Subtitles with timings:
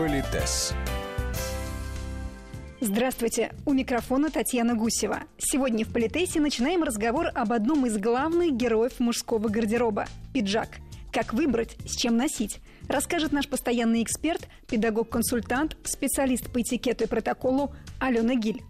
[0.00, 0.72] Политес.
[2.80, 3.52] Здравствуйте!
[3.66, 5.24] У микрофона Татьяна Гусева.
[5.36, 10.78] Сегодня в Политесе начинаем разговор об одном из главных героев мужского гардероба– пиджак.
[11.12, 17.74] Как выбрать, с чем носить, расскажет наш постоянный эксперт, педагог-консультант, специалист по этикету и протоколу
[17.98, 18.62] Алена Гиль.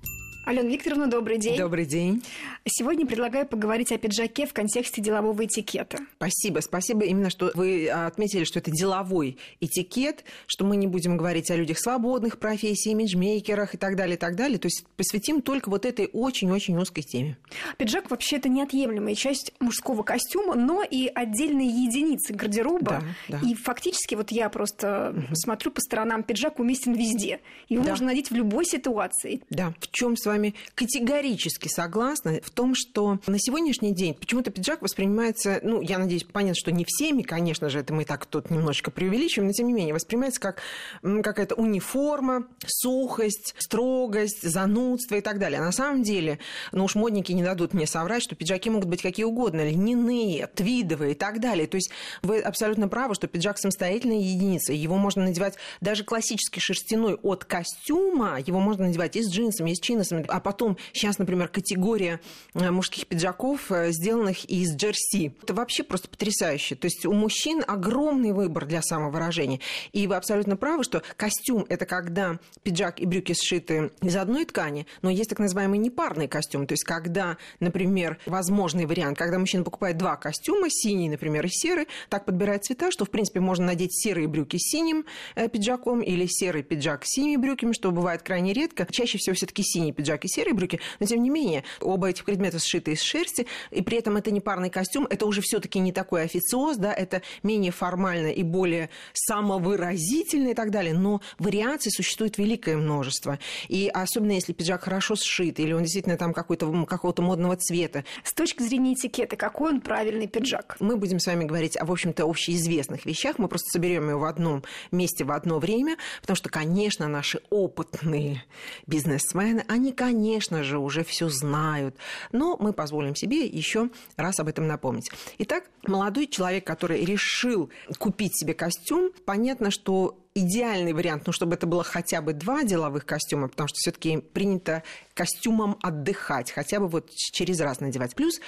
[0.51, 1.57] Алена Викторовна, добрый день.
[1.57, 2.25] Добрый день.
[2.67, 5.99] Сегодня предлагаю поговорить о пиджаке в контексте делового этикета.
[6.17, 11.53] Спасибо, спасибо именно, что вы отметили, что это деловой этикет, что мы не будем говорить
[11.53, 14.59] о людях свободных профессий, имиджмейкерах и так далее, и так далее.
[14.59, 17.39] То есть посвятим только вот этой очень-очень узкой теме.
[17.79, 23.05] Пиджак вообще это неотъемлемая часть мужского костюма, но и отдельные единицы гардероба.
[23.29, 23.49] Да, да.
[23.49, 25.35] И фактически вот я просто угу.
[25.35, 27.39] смотрю по сторонам, пиджак уместен везде.
[27.69, 27.91] Его да.
[27.91, 29.43] можно надеть в любой ситуации.
[29.49, 30.40] Да, в чем с вами
[30.75, 36.55] категорически согласна в том, что на сегодняшний день почему-то пиджак воспринимается, ну, я надеюсь, понятно,
[36.55, 39.95] что не всеми, конечно же, это мы так тут немножечко преувеличиваем, но тем не менее
[39.95, 40.61] воспринимается как
[41.03, 45.61] какая-то униформа, сухость, строгость, занудство и так далее.
[45.61, 46.39] А на самом деле,
[46.73, 51.13] ну уж модники не дадут мне соврать, что пиджаки могут быть какие угодно, льняные, твидовые
[51.13, 51.67] и так далее.
[51.67, 51.91] То есть
[52.23, 54.73] вы абсолютно правы, что пиджак самостоятельная единица.
[54.73, 59.75] Его можно надевать даже классический шерстяной от костюма, его можно надевать и с джинсами, и
[59.75, 62.21] с чиносами, а потом сейчас, например, категория
[62.55, 65.35] э, мужских пиджаков, э, сделанных из джерси.
[65.43, 66.75] Это вообще просто потрясающе.
[66.75, 69.61] То есть у мужчин огромный выбор для самовыражения.
[69.93, 74.87] И вы абсолютно правы, что костюм– это когда пиджак и брюки сшиты из одной ткани,
[75.03, 76.67] но есть так называемый непарный костюм.
[76.67, 81.89] То есть когда, например, возможный вариант, когда мужчина покупает два костюма, синий, например, и серый,
[82.09, 86.27] так подбирает цвета, что, в принципе, можно надеть серые брюки с синим э, пиджаком или
[86.27, 88.87] серый пиджак с синими брюками, что бывает крайне редко.
[88.91, 92.25] Чаще всего все таки синий пиджак и серые брюки, но тем не менее оба этих
[92.25, 95.93] предмета сшиты из шерсти, и при этом это не парный костюм, это уже все-таки не
[95.93, 102.39] такой официоз, да, это менее формально и более самовыразительно и так далее, но вариаций существует
[102.39, 103.39] великое множество.
[103.69, 108.05] И особенно если пиджак хорошо сшит, или он действительно там какой-то, какого-то модного цвета.
[108.25, 110.77] С точки зрения этикета, какой он правильный пиджак?
[110.81, 113.39] Мы будем с вами говорить о, в общем-то, общеизвестных вещах.
[113.39, 118.45] Мы просто соберем его в одном месте в одно время, потому что, конечно, наши опытные
[118.87, 121.95] бизнесмены, они, конечно же, уже все знают.
[122.33, 125.11] Но мы позволим себе еще раз об этом напомнить.
[125.37, 127.69] Итак, молодой человек, который решил
[127.99, 133.05] купить себе костюм, понятно, что идеальный вариант, ну, чтобы это было хотя бы два деловых
[133.05, 138.15] костюма, потому что все-таки принято костюмом отдыхать, хотя бы вот через раз надевать.
[138.15, 138.41] Плюс,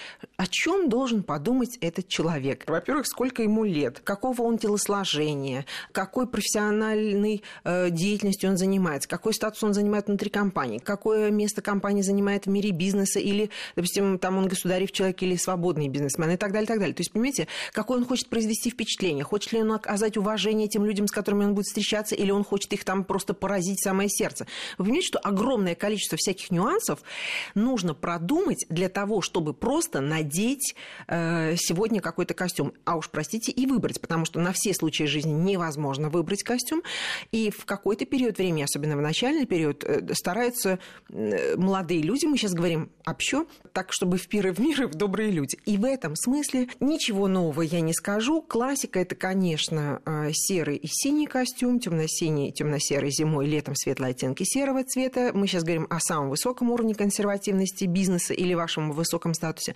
[0.42, 2.64] о чем должен подумать этот человек?
[2.66, 9.62] Во-первых, сколько ему лет, какого он телосложения, какой профессиональной э, деятельностью он занимается, какой статус
[9.62, 14.48] он занимает внутри компании, какое место компания занимает в мире бизнеса, или, допустим, там он
[14.48, 16.94] государев человек или свободный бизнесмен и так далее, и так далее.
[16.96, 21.06] То есть, понимаете, какое он хочет произвести впечатление, хочет ли он оказать уважение тем людям,
[21.06, 24.48] с которыми он будет встречаться, или он хочет их там просто поразить самое сердце.
[24.76, 27.00] Вы понимаете, что огромное количество всяких нюансов
[27.54, 30.31] нужно продумать для того, чтобы просто надеть
[31.06, 32.72] э, сегодня какой-то костюм.
[32.84, 36.82] А уж, простите, и выбрать, потому что на все случаи жизни невозможно выбрать костюм.
[37.30, 40.78] И в какой-то период времени, особенно в начальный период, э, стараются
[41.10, 44.94] э, молодые люди, мы сейчас говорим общо, так, чтобы в пир в мир и в
[44.94, 45.56] добрые люди.
[45.66, 48.42] И в этом смысле ничего нового я не скажу.
[48.42, 50.00] Классика– это, конечно,
[50.32, 55.30] серый и синий костюм, темно-синий, темно-серый зимой, летом светлые оттенки серого цвета.
[55.32, 59.74] Мы сейчас говорим о самом высоком уровне консервативности бизнеса или вашем высоком статусе.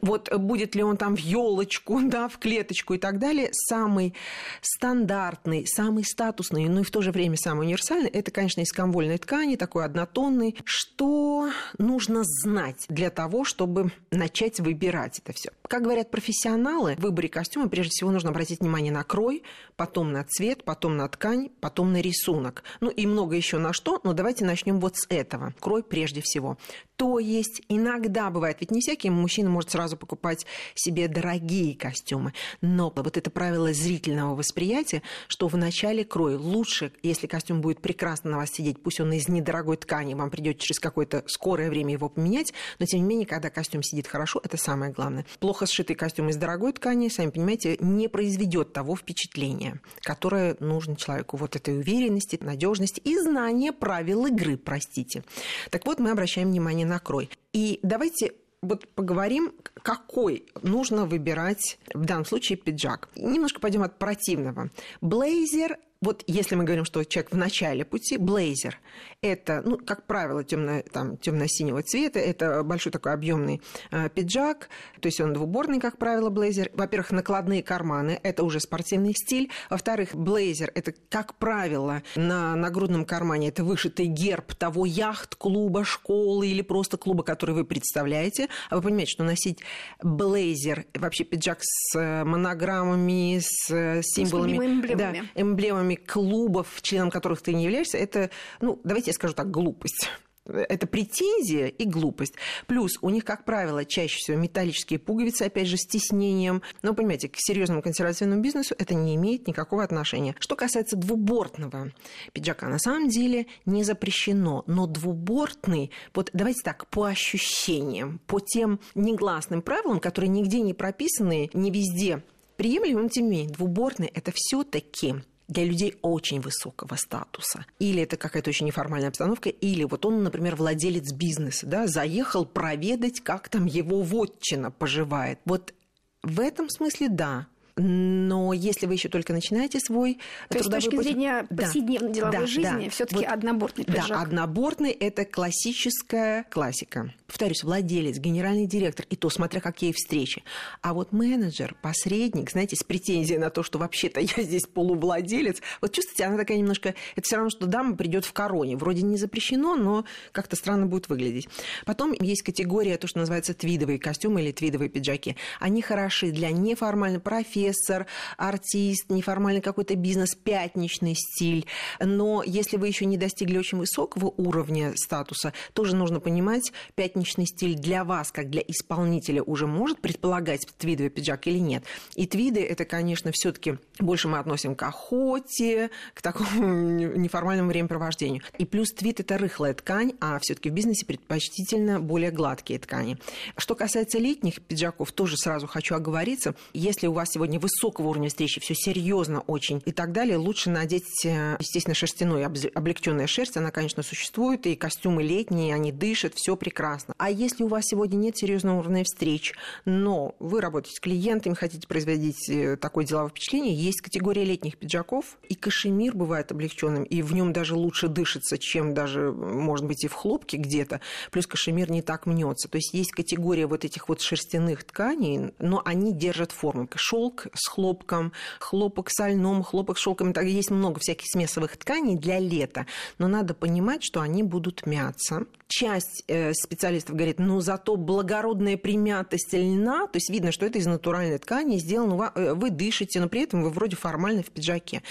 [0.00, 4.14] Вот будет ли он там в елочку, да, в клеточку и так далее, самый
[4.60, 9.18] стандартный, самый статусный, но и в то же время самый универсальный, это, конечно, из комвольной
[9.18, 10.56] ткани, такой однотонный.
[10.64, 15.50] Что нужно знать для того, чтобы начать выбирать это все?
[15.68, 19.42] Как говорят профессионалы, в выборе костюма прежде всего нужно обратить внимание на крой,
[19.76, 22.62] потом на цвет, потом на ткань, потом на рисунок.
[22.80, 25.54] Ну и много еще на что, но давайте начнем вот с этого.
[25.60, 26.58] Крой прежде всего.
[26.96, 32.92] То есть иногда бывает, ведь не всякий мужчина может сразу покупать себе дорогие костюмы, но
[32.94, 38.36] вот это правило зрительного восприятия, что в начале крой лучше, если костюм будет прекрасно на
[38.38, 42.52] вас сидеть, пусть он из недорогой ткани, вам придет через какое-то скорое время его поменять,
[42.78, 45.26] но тем не менее, когда костюм сидит хорошо, это самое главное.
[45.40, 51.36] Плохо сшитый костюм из дорогой ткани, сами понимаете, не произведет того впечатления, которое нужно человеку
[51.36, 55.24] вот этой уверенности, надежности и знания правил игры, простите.
[55.70, 57.30] Так вот, мы обращаем внимание на крой.
[57.52, 63.08] И давайте вот поговорим, какой нужно выбирать в данном случае пиджак.
[63.16, 64.70] Немножко пойдем от противного.
[65.00, 68.78] Блейзер вот если мы говорим, что человек в начале пути, блейзер–
[69.22, 73.62] это, ну, как правило, темно, там, темно-синего цвета, это большой такой объемный
[73.92, 74.68] э, пиджак,
[75.00, 76.70] то есть он двуборный, как правило, блейзер.
[76.74, 79.50] Во-первых, накладные карманы– это уже спортивный стиль.
[79.70, 86.62] Во-вторых, блейзер– это, как правило, на нагрудном кармане это вышитый герб того яхт-клуба, школы или
[86.62, 88.48] просто клуба, который вы представляете.
[88.70, 89.60] А вы понимаете, что носить
[90.02, 94.96] блейзер, вообще пиджак с э, монограммами, с э, символами, с эмблемами.
[95.34, 98.30] Да, эмблемами клубов, членом которых ты не являешься, это,
[98.60, 100.08] ну, давайте я скажу так, глупость.
[100.44, 102.34] Это претензия и глупость.
[102.66, 106.62] Плюс у них, как правило, чаще всего металлические пуговицы, опять же, с тиснением.
[106.82, 110.34] Но, понимаете, к серьезному консервативному бизнесу это не имеет никакого отношения.
[110.40, 111.92] Что касается двубортного
[112.32, 114.64] пиджака, на самом деле не запрещено.
[114.66, 121.50] Но двубортный, вот давайте так, по ощущениям, по тем негласным правилам, которые нигде не прописаны,
[121.52, 122.22] не везде
[122.56, 125.14] приемлемым, тем не менее, двубортный– это все таки
[125.48, 127.66] для людей очень высокого статуса.
[127.78, 133.20] Или это какая-то очень неформальная обстановка, или вот он, например, владелец бизнеса, да, заехал проведать,
[133.20, 135.38] как там его вотчина поживает.
[135.44, 135.74] Вот
[136.22, 137.46] в этом смысле да,
[137.76, 140.18] но если вы еще только начинаете свой
[140.50, 141.06] То есть с точки путь...
[141.06, 142.90] зрения повседневной да, деловой да, жизни, да.
[142.90, 144.08] все-таки вот, однобортный пиджак.
[144.08, 147.14] Да, однобортный это классическая классика.
[147.32, 150.44] Повторюсь, владелец, генеральный директор, и то смотря какие встречи.
[150.82, 155.92] А вот менеджер, посредник, знаете, с претензией на то, что вообще-то я здесь полувладелец, вот
[155.92, 158.76] чувствуете, она такая немножко, это все равно, что дама придет в короне.
[158.76, 161.48] Вроде не запрещено, но как-то странно будет выглядеть.
[161.86, 165.38] Потом есть категория, то, что называется твидовые костюмы или твидовые пиджаки.
[165.58, 168.06] Они хороши для неформальной профессии, профессор,
[168.36, 171.64] артист, неформальный какой-то бизнес, пятничный стиль.
[171.98, 177.74] Но если вы еще не достигли очень высокого уровня статуса, тоже нужно понимать, пятничный стиль
[177.74, 181.84] для вас, как для исполнителя, уже может предполагать твидовый пиджак или нет.
[182.14, 188.42] И твиды это, конечно, все-таки больше мы относим к охоте, к такому неформальному времяпровождению.
[188.58, 193.18] И плюс твид это рыхлая ткань, а все-таки в бизнесе предпочтительно более гладкие ткани.
[193.56, 196.54] Что касается летних пиджаков, тоже сразу хочу оговориться.
[196.72, 201.24] Если у вас сегодня высокого уровня встречи, все серьезно очень и так далее, лучше надеть,
[201.24, 207.11] э, естественно, шерстяную, облегченная шерсть, она, конечно, существует, и костюмы летние, они дышат, все прекрасно.
[207.16, 209.54] А если у вас сегодня нет серьезного уровня встреч,
[209.84, 215.38] но вы работаете с клиентами, хотите производить э, такое деловое впечатление, есть категория летних пиджаков,
[215.48, 220.08] и кашемир бывает облегченным, и в нем даже лучше дышится, чем даже, может быть, и
[220.08, 221.00] в хлопке где-то,
[221.30, 222.68] плюс кашемир не так мнется.
[222.68, 226.88] То есть есть категория вот этих вот шерстяных тканей, но они держат форму.
[226.94, 230.32] Шелк с хлопком, хлопок с льном, хлопок с шелком.
[230.32, 232.86] Так, есть много всяких смесовых тканей для лета,
[233.18, 235.46] но надо понимать, что они будут мяться.
[235.68, 236.52] Часть э,
[236.92, 241.78] специалистов говорит, ну зато благородная примятость льна, то есть видно, что это из натуральной ткани
[241.78, 245.02] сделано, э, вы дышите, но при этом вы вроде формально в пиджаке.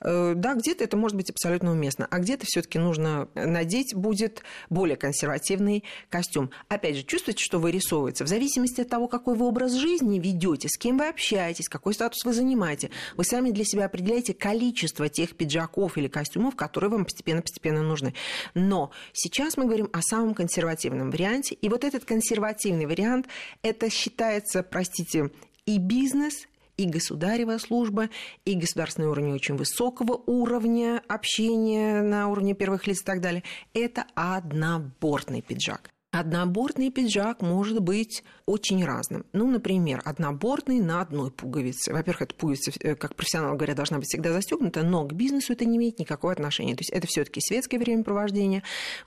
[0.00, 4.96] Э, да, где-то это может быть абсолютно уместно, а где-то все-таки нужно надеть будет более
[4.96, 6.50] консервативный костюм.
[6.68, 8.24] Опять же, чувствуете, что вырисовывается.
[8.24, 12.24] В зависимости от того, какой вы образ жизни ведете, с кем вы общаетесь, какой статус
[12.24, 17.82] вы занимаете, вы сами для себя определяете количество тех пиджаков или костюмов, которые вам постепенно-постепенно
[17.82, 18.14] нужны.
[18.54, 23.26] Но сейчас мы говорим о самом консервативном варианте, и вот этот консервативный вариант,
[23.62, 25.30] это считается, простите,
[25.64, 26.46] и бизнес,
[26.76, 28.08] и государева служба,
[28.44, 33.42] и государственный уровень очень высокого уровня общения на уровне первых лиц и так далее.
[33.74, 35.90] Это однобортный пиджак.
[36.18, 39.26] Однобортный пиджак может быть очень разным.
[39.34, 41.92] Ну, например, однобортный на одной пуговице.
[41.92, 45.66] Во-первых, эта пуговица, э, как профессионал говорят, должна быть всегда застегнута, но к бизнесу это
[45.66, 46.74] не имеет никакого отношения.
[46.74, 48.62] То есть это все-таки светское времяпровождение.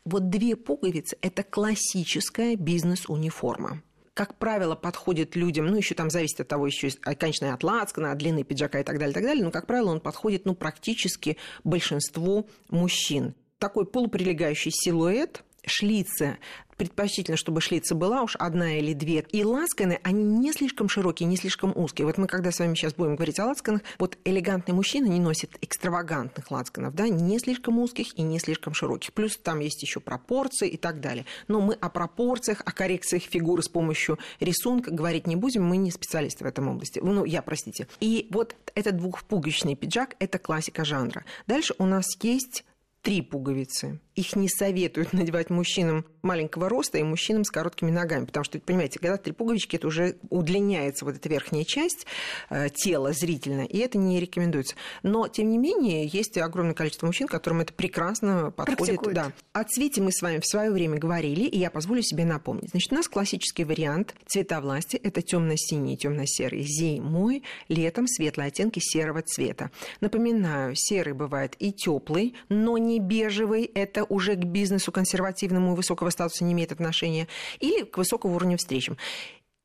[0.05, 3.82] Вот две пуговицы– это классическая бизнес-униформа
[4.19, 8.17] как правило, подходит людям, ну, еще там зависит от того, еще, конечно, от лацкана, от
[8.17, 11.38] длины пиджака и так далее, и так далее, но, как правило, он подходит, ну, практически
[11.63, 13.33] большинству мужчин.
[13.59, 16.38] Такой полуприлегающий силуэт, шлицы
[16.79, 19.25] предпочтительно, чтобы шлица была уж одна или две.
[19.31, 22.07] И лацканы, они не слишком широкие, не слишком узкие.
[22.07, 25.57] Вот мы, когда с вами сейчас будем говорить о лацканах, вот элегантный мужчина не носит
[25.62, 29.12] экстравагантных лацканов, да, не слишком узких и не слишком широких.
[29.12, 31.25] Плюс там есть еще пропорции и так далее.
[31.50, 35.91] Но мы о пропорциях, о коррекциях фигуры с помощью рисунка говорить не будем, мы не
[35.91, 37.00] специалисты в этом области.
[37.03, 37.88] Ну, я, простите.
[38.00, 41.25] И вот этот двухпуговичный пиджак– это классика жанра.
[41.45, 42.63] Дальше у нас есть
[43.01, 44.00] три пуговицы.
[44.15, 49.00] Их не советуют надевать мужчинам маленького роста и мужчинам с короткими ногами, потому что, понимаете,
[49.00, 52.06] когда три пуговички, это уже удлиняется вот эта верхняя часть
[52.50, 54.75] э, тела зрительно, и это не рекомендуется.
[55.03, 59.00] Но, тем не менее, есть огромное количество мужчин, которым это прекрасно подходит.
[59.13, 59.32] Да.
[59.53, 62.72] О цвете мы с вами в свое время говорили, и я позволю себе напомнить.
[62.72, 66.63] Значит, у нас классический вариант цвета власти– это темно-синий, темно-серый.
[66.63, 69.72] Зимой, летом светлые оттенки серого цвета.
[70.01, 73.65] Напоминаю, серый бывает и теплый, но не бежевый.
[73.65, 77.27] Это уже к бизнесу консервативному и высокого статуса не имеет отношения.
[77.60, 78.98] Или к высокому уровню встречам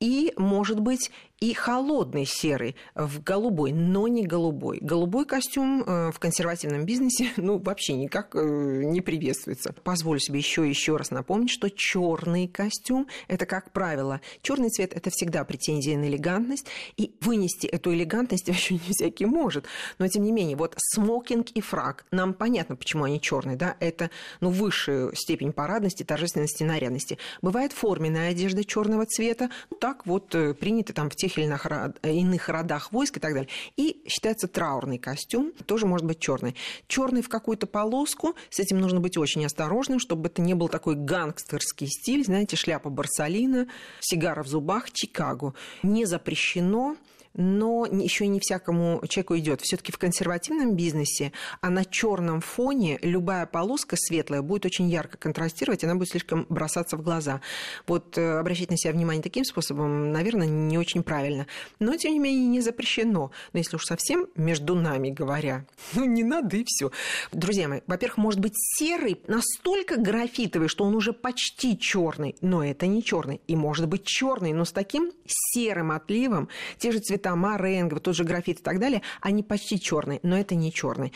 [0.05, 1.11] и, может быть,
[1.41, 4.79] и холодный серый в голубой, но не голубой.
[4.81, 9.73] Голубой костюм э, в консервативном бизнесе ну, вообще никак э, не приветствуется.
[9.73, 15.11] Позволю себе еще еще раз напомнить, что черный костюм– это, как правило, черный цвет– это
[15.11, 19.67] всегда претензия на элегантность, и вынести эту элегантность вообще не всякий может.
[19.99, 24.11] Но, тем не менее, вот смокинг и фраг, нам понятно, почему они черные, да, это
[24.41, 27.19] ну, высшая степень парадности, торжественности, нарядности.
[27.43, 31.67] Бывает форменная одежда черного цвета, ну, так вот э, принято там в тех или иных,
[32.03, 33.49] иных родах войск и так далее.
[33.77, 36.55] И считается траурный костюм, тоже может быть черный.
[36.87, 40.97] Черный в какую-то полоску, с этим нужно быть очень осторожным, чтобы это не был такой
[40.97, 43.69] гангстерский стиль, знаете, шляпа Барсалина,
[44.01, 45.55] сигара в зубах, Чикаго.
[45.83, 46.97] Не запрещено,
[47.35, 49.61] но еще не всякому человеку идет.
[49.61, 55.85] Все-таки в консервативном бизнесе, а на черном фоне любая полоска светлая будет очень ярко контрастировать,
[55.85, 57.41] она будет слишком бросаться в глаза.
[57.87, 61.47] Вот э, обращать на себя внимание таким способом, наверное, не очень правильно.
[61.81, 63.31] Но, тем не менее, не запрещено.
[63.53, 66.91] Но если уж совсем между нами говоря, ну не надо и все.
[67.33, 72.87] Друзья мои, во-первых, может быть серый настолько графитовый, что он уже почти черный, но это
[72.87, 73.41] не черный.
[73.49, 76.49] И может быть черный, но с таким серым отливом,
[76.79, 80.37] те же цвета цвета, моренго, тот же графит и так далее, они почти черные, но
[80.37, 81.13] это не черный.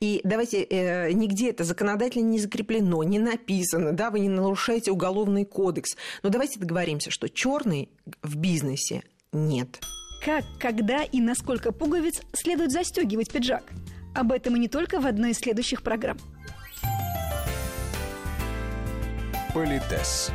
[0.00, 5.44] И давайте, э, нигде это законодательно не закреплено, не написано, да, вы не нарушаете уголовный
[5.44, 5.96] кодекс.
[6.22, 7.88] Но давайте договоримся, что черный
[8.22, 9.80] в бизнесе нет.
[10.24, 13.64] Как, когда и насколько пуговиц следует застегивать пиджак?
[14.14, 16.18] Об этом и не только в одной из следующих программ.
[19.54, 20.30] Политес.